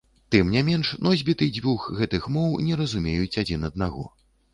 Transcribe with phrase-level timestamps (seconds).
[0.35, 4.07] Тым не менш носьбіты дзвюх гэтых моў не разумеюць адзін аднаго.